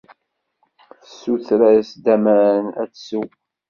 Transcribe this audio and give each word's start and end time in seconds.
Tessuter-as-d 1.03 2.05
aman 2.15 2.63
ad 2.81 2.91
tsew. 2.93 3.27